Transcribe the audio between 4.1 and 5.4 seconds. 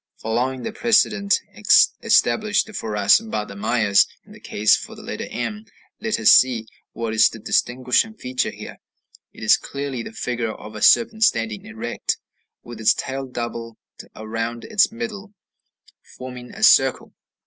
in the case of the letter